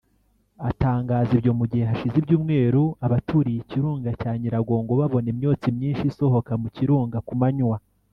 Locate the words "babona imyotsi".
4.99-5.67